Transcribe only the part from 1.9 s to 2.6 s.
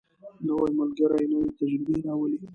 راولي